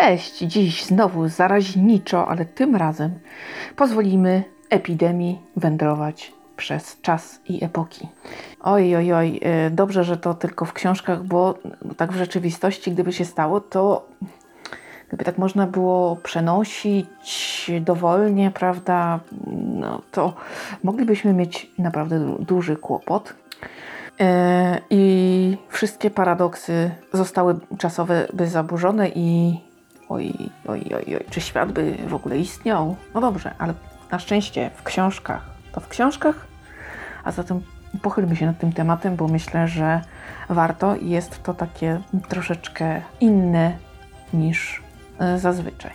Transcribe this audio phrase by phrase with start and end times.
[0.00, 0.38] Cześć!
[0.38, 3.18] Dziś znowu zaraźniczo, ale tym razem
[3.76, 8.08] pozwolimy epidemii wędrować przez czas i epoki.
[8.60, 11.54] Oj, oj, oj, e, dobrze, że to tylko w książkach, bo
[11.96, 14.08] tak w rzeczywistości, gdyby się stało, to
[15.08, 19.20] gdyby tak można było przenosić dowolnie, prawda,
[19.56, 20.34] no to
[20.82, 23.34] moglibyśmy mieć naprawdę duży kłopot.
[24.20, 29.60] E, I wszystkie paradoksy zostały czasowe by zaburzone i
[30.10, 30.32] oj,
[30.68, 32.96] oj, oj, oj, czy świat by w ogóle istniał?
[33.14, 33.74] No dobrze, ale
[34.10, 35.50] na szczęście w książkach.
[35.72, 36.46] To w książkach,
[37.24, 37.60] a zatem
[38.02, 40.00] pochylmy się nad tym tematem, bo myślę, że
[40.48, 43.76] warto jest to takie troszeczkę inne
[44.34, 44.82] niż
[45.18, 45.92] e, zazwyczaj.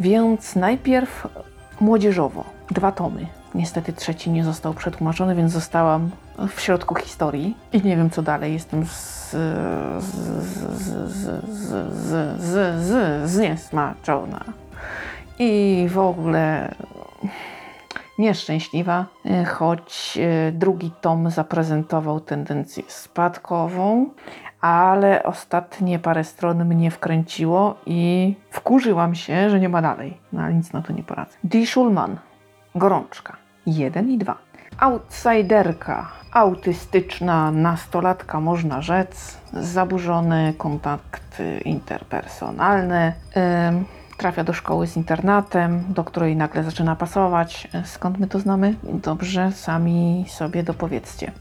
[0.00, 1.28] Więc najpierw
[1.80, 3.26] młodzieżowo, dwa tomy.
[3.54, 6.10] Niestety trzeci nie został przetłumaczony, więc zostałam
[6.48, 8.52] w środku historii i nie wiem co dalej.
[8.52, 10.82] Jestem z, z, z,
[11.12, 14.44] z, z, z, z, zniesmaczona
[15.38, 16.74] i w ogóle
[18.18, 19.06] nieszczęśliwa,
[19.46, 20.18] choć
[20.52, 24.10] drugi tom zaprezentował tendencję spadkową,
[24.60, 30.16] ale ostatnie parę stron mnie wkręciło i wkurzyłam się, że nie ma dalej.
[30.32, 31.36] No ale nic na to nie poradzę.
[31.44, 31.66] D.
[31.66, 32.16] Schulman,
[32.74, 33.36] Gorączka.
[33.66, 34.38] 1 i 2.
[34.78, 43.12] Outsiderka, autystyczna nastolatka, można rzec, zaburzone kontakty interpersonalne.
[43.68, 43.84] Ym,
[44.16, 47.68] trafia do szkoły z internatem, do której nagle zaczyna pasować.
[47.84, 48.74] Skąd my to znamy?
[48.82, 51.32] Dobrze, sami sobie dopowiedzcie.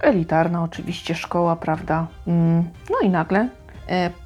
[0.00, 2.06] Elitarna oczywiście szkoła, prawda?
[2.90, 3.48] No i nagle y,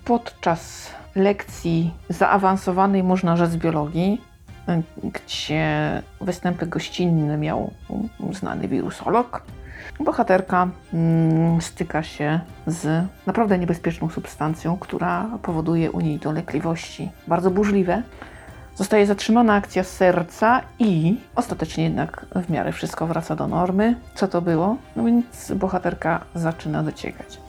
[0.05, 4.21] podczas lekcji zaawansowanej, można rzec, biologii,
[5.03, 7.71] gdzie występy gościnne miał
[8.33, 9.43] znany wirusolog.
[10.01, 18.03] Bohaterka mm, styka się z naprawdę niebezpieczną substancją, która powoduje u niej dolegliwości bardzo burzliwe.
[18.75, 23.97] Zostaje zatrzymana akcja serca i ostatecznie jednak w miarę wszystko wraca do normy.
[24.15, 24.77] Co to było?
[24.97, 27.41] No więc bohaterka zaczyna dociekać.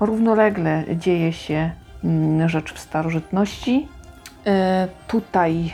[0.00, 1.70] Równolegle dzieje się
[2.04, 3.88] mm, rzecz w starożytności.
[4.46, 5.72] E, tutaj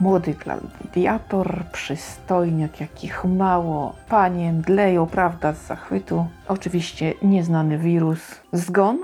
[0.00, 6.26] Młody gladiator, przystojniak, jakich mało, panie mdleją, prawda, z zachwytu.
[6.48, 8.20] Oczywiście nieznany wirus,
[8.52, 8.98] zgon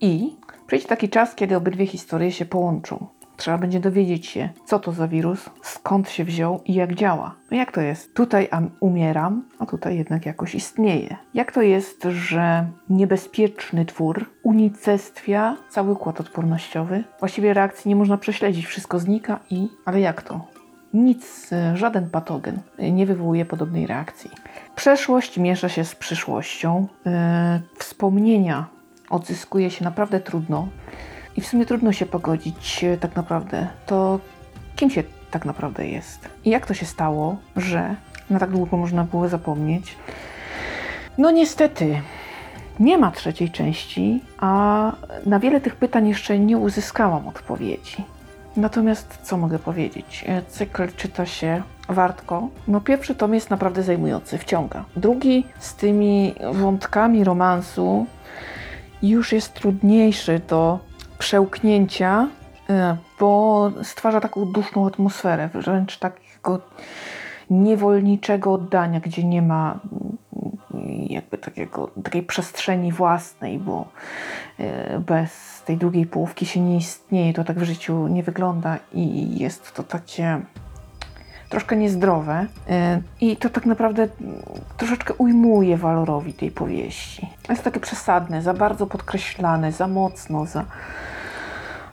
[0.00, 0.36] i
[0.66, 3.06] przyjdzie taki czas, kiedy obydwie historie się połączą.
[3.36, 7.34] Trzeba będzie dowiedzieć się, co to za wirus, skąd się wziął i jak działa.
[7.50, 8.14] No jak to jest?
[8.14, 8.48] Tutaj
[8.80, 11.16] umieram, a tutaj jednak jakoś istnieje.
[11.34, 17.04] Jak to jest, że niebezpieczny twór unicestwia cały układ odpornościowy?
[17.18, 19.68] Właściwie reakcji nie można prześledzić, wszystko znika i...
[19.84, 20.44] Ale jak to?
[20.94, 24.30] Nic, żaden patogen nie wywołuje podobnej reakcji.
[24.76, 26.86] Przeszłość miesza się z przyszłością.
[27.04, 27.12] Yy,
[27.78, 28.66] wspomnienia
[29.10, 30.68] odzyskuje się naprawdę trudno.
[31.36, 33.68] I w sumie trudno się pogodzić e, tak naprawdę.
[33.86, 34.20] To
[34.76, 36.28] kim się tak naprawdę jest?
[36.44, 37.94] I jak to się stało, że
[38.30, 39.96] na tak długo można było zapomnieć?
[41.18, 42.00] No niestety,
[42.80, 44.92] nie ma trzeciej części, a
[45.26, 48.04] na wiele tych pytań jeszcze nie uzyskałam odpowiedzi.
[48.56, 50.24] Natomiast co mogę powiedzieć?
[50.28, 52.48] E, cykl czyta się wartko.
[52.68, 54.84] No pierwszy tom jest naprawdę zajmujący, wciąga.
[54.96, 58.06] Drugi z tymi wątkami romansu
[59.02, 60.78] już jest trudniejszy do
[61.18, 62.28] przełknięcia,
[62.70, 66.60] e, bo stwarza taką duszną atmosferę, wręcz takiego
[67.50, 69.78] niewolniczego oddania, gdzie nie ma
[70.74, 73.88] mm, jakby takiego, takiej przestrzeni własnej, bo
[74.58, 79.38] e, bez tej drugiej połówki się nie istnieje, to tak w życiu nie wygląda i
[79.38, 80.40] jest to takie
[81.48, 84.08] troszkę niezdrowe e, i to tak naprawdę
[84.76, 87.28] troszeczkę ujmuje walorowi tej powieści.
[87.48, 90.64] Jest takie przesadne, za bardzo podkreślane, za mocno, za...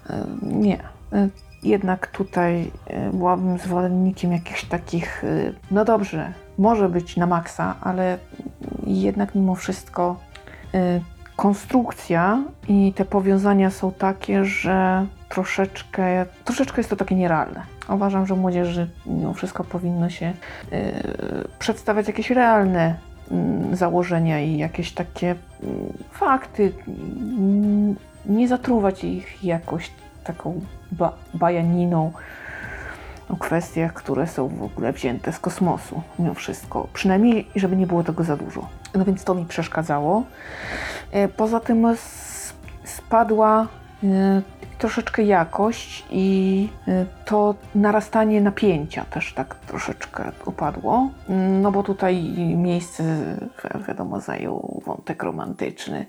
[0.10, 0.80] E, nie.
[1.14, 1.28] E,
[1.64, 2.72] jednak tutaj
[3.14, 5.24] byłabym zwolennikiem jakichś takich,
[5.72, 8.18] no dobrze, może być na maksa, ale
[8.88, 10.20] jednak mimo wszystko
[11.36, 17.64] konstrukcja i te powiązania są takie, że troszeczkę, troszeczkę jest to takie nierealne.
[17.90, 20.34] Uważam, że młodzieży mimo wszystko powinno się
[20.72, 20.80] yy,
[21.60, 22.96] przedstawiać jakieś realne
[23.32, 25.68] yy, założenia i jakieś takie yy,
[26.12, 26.74] fakty,
[28.26, 29.92] nie zatruwać ich jakoś
[30.24, 32.12] taką ba bajaniną
[33.30, 36.88] o kwestiach, które są w ogóle wzięte z kosmosu, mimo wszystko.
[36.94, 38.68] Przynajmniej, żeby nie było tego za dużo.
[38.96, 40.24] No więc to mi przeszkadzało.
[41.12, 41.96] E, poza tym
[42.84, 43.68] spadła
[44.78, 51.10] troszeczkę jakość i e, to narastanie napięcia też tak troszeczkę upadło.
[51.62, 52.24] No bo tutaj
[52.58, 53.04] miejsce,
[53.88, 56.06] wiadomo, zajął wątek romantyczny,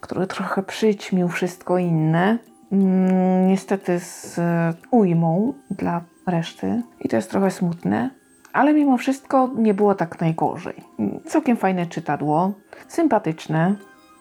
[0.00, 2.38] który trochę przyćmił wszystko inne.
[2.72, 4.40] mm, niestety z
[4.90, 8.10] ujmą dla reszty i to jest trochę smutne,
[8.52, 10.84] ale mimo wszystko nie było tak najgorzej.
[11.26, 12.52] Całkiem fajne czytadło,
[12.88, 13.74] sympatyczne,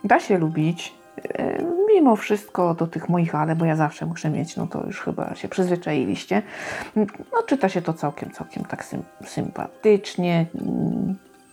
[0.04, 0.94] da się lubić.
[1.94, 5.36] Mimo wszystko do tych moich ale, bo ja zawsze muszę mieć, no to już chyba
[5.36, 6.42] się przyzwyczailiście.
[6.96, 10.46] No czyta się to całkiem, całkiem tak sym sympatycznie.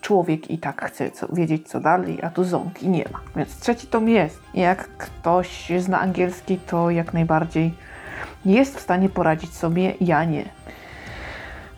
[0.00, 3.20] Człowiek i tak chce co, wiedzieć co dalej, a tu ząki nie ma.
[3.36, 4.40] Więc trzeci tom jest.
[4.54, 7.74] Jak ktoś zna angielski, to jak najbardziej
[8.44, 10.44] jest w stanie poradzić sobie, ja nie.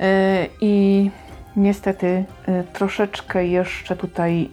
[0.00, 1.10] E, I
[1.56, 4.50] niestety e, troszeczkę jeszcze tutaj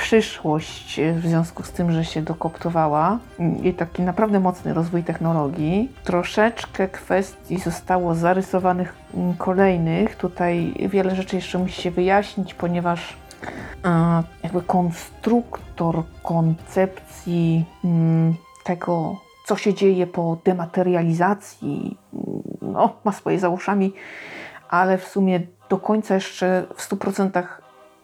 [0.00, 3.18] przyszłość w związku z tym, że się dokoptowała
[3.62, 5.92] i taki naprawdę mocny rozwój technologii.
[6.04, 8.94] Troszeczkę kwestii zostało zarysowanych
[9.38, 10.16] kolejnych.
[10.16, 13.16] Tutaj wiele rzeczy jeszcze musi się wyjaśnić, ponieważ
[14.42, 17.64] jakby konstruktor koncepcji
[18.64, 19.16] tego,
[19.46, 21.98] co się dzieje po dematerializacji,
[22.62, 23.92] no, ma swoje za uszami,
[24.68, 27.42] ale w sumie do końca jeszcze w 100%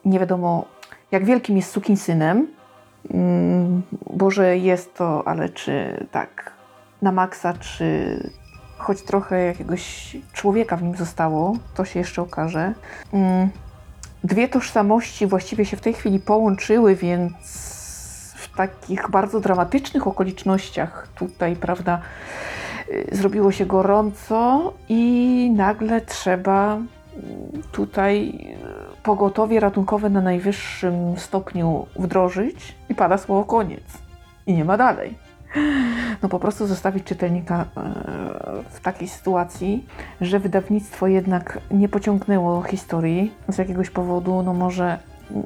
[0.05, 0.65] nie wiadomo,
[1.13, 2.47] jak wielkim jest sukinsynem.
[3.11, 6.53] Mm, Boże, jest to, ale czy tak
[7.03, 8.19] na maksa, czy
[8.79, 12.75] choć trochę jakiegoś człowieka w nim zostało, to się jeszcze okaże.
[13.13, 13.49] Mm,
[14.25, 17.33] dwie tożsamości właściwie się w tej chwili połączyły, więc
[18.37, 22.01] w takich bardzo dramatycznych okolicznościach tutaj, prawda,
[22.89, 26.79] y, zrobiło się gorąco i nagle trzeba
[27.73, 28.39] tutaj
[29.03, 33.85] pogotowie ratunkowe na najwyższym stopniu wdrożyć i pada słowo koniec.
[34.47, 35.27] I nie ma dalej.
[36.23, 37.65] No po prostu zostawić czytelnika e,
[38.71, 39.87] w takiej sytuacji,
[40.21, 44.99] że wydawnictwo jednak nie pociągnęło historii z jakiegoś powodu, no może
[45.31, 45.45] mm,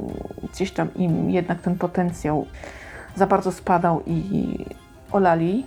[0.53, 2.47] gdzieś tam im jednak ten potencjał
[3.17, 4.59] za bardzo spadał i
[5.13, 5.67] olali.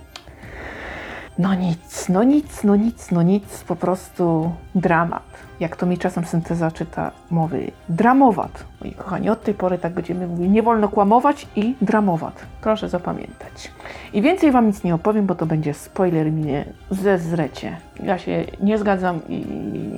[1.38, 5.22] No nic, no nic, no nic, no nic, po prostu dramat.
[5.60, 8.64] Jak to mi czasem synteza czyta mowy dramowat.
[8.80, 10.50] Moi kochani, od tej pory tak będziemy mówili.
[10.50, 12.46] Nie wolno kłamować i dramowat.
[12.60, 13.72] Proszę zapamiętać.
[14.12, 17.76] I więcej Wam nic nie opowiem, bo to będzie spoiler mnie ze zrecie.
[18.02, 19.46] Ja się nie zgadzam i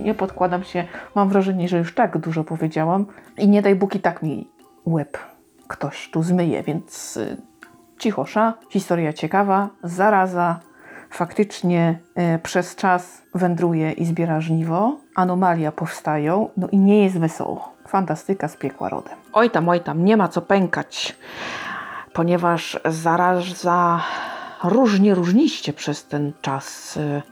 [0.05, 0.85] nie podkładam się.
[1.15, 3.07] Mam wrażenie, że już tak dużo powiedziałam.
[3.39, 4.51] I nie daj Bóg i tak mi
[4.87, 5.19] łeb
[5.69, 7.37] ktoś tu zmyje, więc y,
[7.99, 10.61] cichosza, historia ciekawa, zaraza,
[11.17, 11.99] faktycznie
[12.37, 17.73] y, przez czas wędruje i zbiera żniwo, anomalia powstają, no i nie jest wesoło.
[17.89, 19.15] Fantastyka z piekła rodem.
[19.33, 21.17] Oj tam, oj tam, nie ma co pękać,
[22.13, 24.01] ponieważ zaraza
[24.65, 27.23] różnie, różniście przez ten czas y,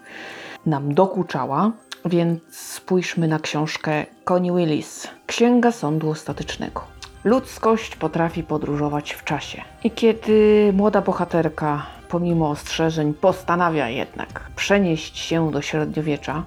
[0.66, 1.70] nam dokuczała,
[2.04, 6.84] więc spójrzmy na książkę Connie Willis, Księga Sądu Ostatecznego.
[7.24, 9.62] Ludzkość potrafi podróżować w czasie.
[9.84, 16.44] I kiedy młoda bohaterka, pomimo ostrzeżeń, postanawia jednak przenieść się do średniowiecza,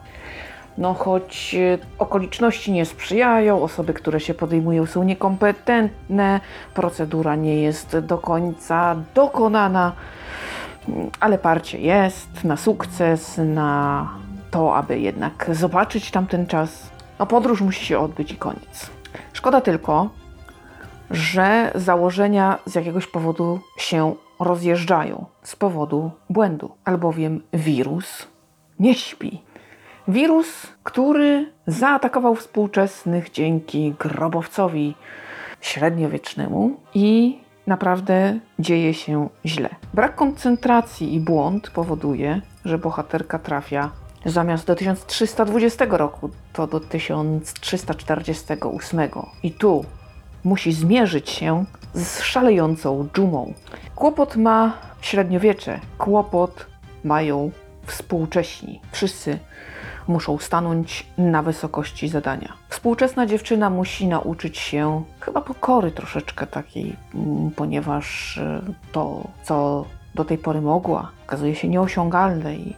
[0.77, 6.39] no choć e, okoliczności nie sprzyjają, osoby, które się podejmują są niekompetentne,
[6.74, 9.92] procedura nie jest do końca dokonana,
[11.19, 14.09] ale parcie jest na sukces, na
[14.51, 16.90] to, aby jednak zobaczyć tamten czas.
[17.19, 18.90] No podróż musi się odbyć i koniec.
[19.33, 20.09] Szkoda tylko,
[21.11, 28.28] że założenia z jakiegoś powodu się rozjeżdżają z powodu błędu, albowiem wirus
[28.80, 29.42] nie śpi.
[30.08, 34.96] Wirus, który zaatakował współczesnych dzięki grobowcowi
[35.62, 39.70] średniowiecznemu i naprawdę dzieje się źle.
[39.94, 43.92] Brak koncentracji i błąd powoduje, że bohaterka trafia
[44.26, 49.00] zamiast do 1320 roku, to do 1348.
[49.44, 49.86] I tu
[50.47, 53.54] musi zmierzyć się z szalejącą dżumą.
[53.95, 56.66] Kłopot ma średniowiecze, kłopot
[57.04, 57.51] mają
[57.85, 58.81] współcześni.
[58.92, 59.39] Wszyscy
[60.07, 62.54] muszą stanąć na wysokości zadania.
[62.69, 68.61] Współczesna dziewczyna musi nauczyć się chyba pokory troszeczkę takiej, mm, ponieważ e,
[68.92, 69.85] to, co
[70.16, 72.75] do tej pory mogła, okazuje się nieosiągalne i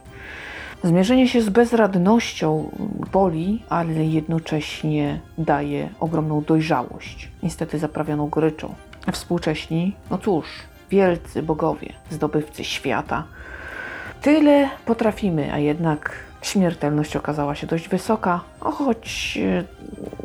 [0.84, 2.70] Zmierzenie się z bezradnością
[3.12, 8.74] boli, ale jednocześnie daje ogromną dojrzałość, niestety zaprawioną goryczą.
[9.12, 10.46] Współcześni, no cóż,
[10.90, 13.24] wielcy bogowie, zdobywcy świata.
[14.22, 19.64] Tyle potrafimy, a jednak śmiertelność okazała się dość wysoka, choć e,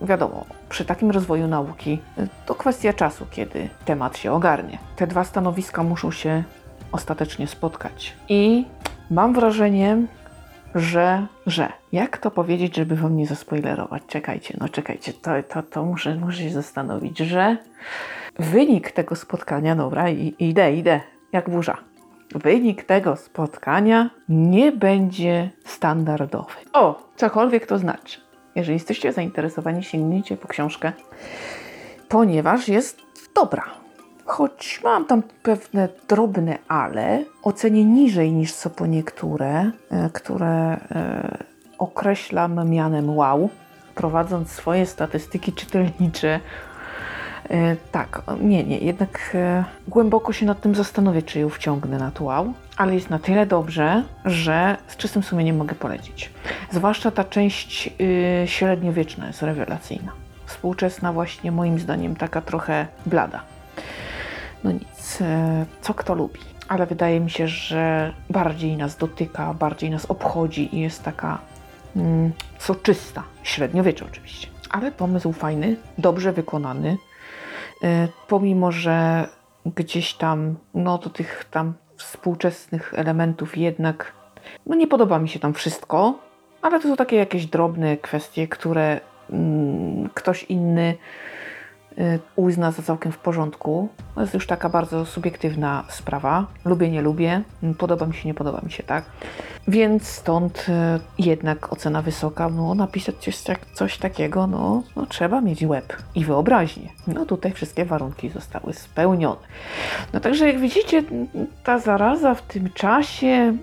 [0.06, 4.78] wiadomo, przy takim rozwoju nauki e, to kwestia czasu, kiedy temat się ogarnie.
[4.96, 6.44] Te dwa stanowiska muszą się
[6.92, 8.14] ostatecznie spotkać.
[8.30, 8.66] I
[9.12, 9.98] mam wrażenie,
[10.76, 11.72] że, że.
[11.92, 14.04] Jak to powiedzieć, żeby wam nie zaspoilerować?
[14.08, 17.58] Czekajcie, no czekajcie, to, to, to muszę, muszę się zastanowić, że
[18.40, 21.02] wynik tego spotkania, dobra, idę, idę,
[21.32, 21.78] jak burza.
[22.36, 26.54] wynik tego spotkania nie będzie standardowy.
[26.74, 28.20] O, cokolwiek to znaczy.
[28.56, 30.92] Jeżeli jesteście zainteresowani, sięgnijcie po książkę,
[32.10, 33.02] ponieważ jest
[33.36, 33.85] dobra.
[34.26, 40.48] Choć mam tam pewne drobne ale, ocenię niżej niż co po niektóre, e, które
[40.92, 41.38] e,
[41.78, 43.50] określam mianem wow,
[43.96, 46.40] prowadząc swoje statystyki czytelnicze.
[47.92, 52.54] Tak, nie, nie, jednak e, głęboko się nad tym zastanowię, czy ją wciągnę na wow,
[52.78, 56.30] ale jest na tyle dobrze, że z czystym sumieniem mogę polecić.
[56.72, 60.12] Zwłaszcza ta część y, średniowieczna jest rewelacyjna.
[60.46, 63.55] Współczesna właśnie moim zdaniem taka trochę blada.
[64.66, 66.40] No nic, e, co kto lubi.
[66.68, 71.40] Ale wydaje mi się, że bardziej nas dotyka, bardziej nas obchodzi i jest taka
[71.96, 73.24] mm, soczysta.
[73.44, 74.48] Średniowiecze oczywiście.
[74.70, 76.98] Ale pomysł fajny, dobrze wykonany.
[77.84, 79.28] E, pomimo, że
[79.66, 84.14] gdzieś tam, no do tych tam współczesnych elementów jednak,
[84.66, 86.20] no nie podoba mi się tam wszystko,
[86.62, 90.98] ale to są takie jakieś drobne kwestie, które mm, ktoś inny
[92.36, 93.90] uzna za całkiem w porządku.
[94.16, 96.46] To jest już taka bardzo subiektywna sprawa.
[96.66, 99.06] Lubię, nie lubię, mm, podoba mi się, nie podoba mi się, tak?
[99.68, 105.42] Więc stąd y, jednak ocena wysoka, no napisać coś, tak- coś takiego, no, no trzeba
[105.42, 106.90] mieć łeb i wyobraźnię.
[107.08, 109.42] No tutaj wszystkie warunki zostały spełnione.
[110.14, 111.04] No także jak widzicie,
[111.64, 113.58] ta zaraza w tym czasie, mm,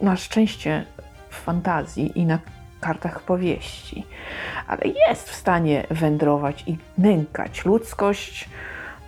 [0.00, 0.84] na szczęście
[1.30, 2.38] w fantazji i na
[2.82, 4.06] kartach powieści,
[4.66, 8.48] ale jest w stanie wędrować i nękać ludzkość.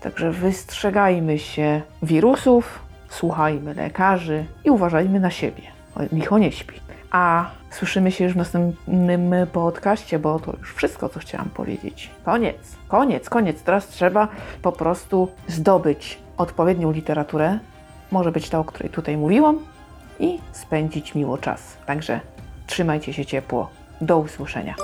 [0.01, 5.63] Także wystrzegajmy się wirusów, słuchajmy lekarzy i uważajmy na siebie.
[6.13, 6.81] Licho nie śpi.
[7.11, 12.11] A słyszymy się już w następnym podcaście, bo to już wszystko, co chciałam powiedzieć.
[12.25, 13.63] Koniec, koniec, koniec.
[13.63, 14.29] Teraz trzeba
[14.63, 17.59] po prostu zdobyć odpowiednią literaturę.
[18.11, 19.59] Może być ta, o której tutaj mówiłam,
[20.19, 21.77] i spędzić miło czas.
[21.87, 22.21] Także
[22.75, 23.71] trzymajcie się ciepło.
[24.01, 24.75] Do usłyszenia.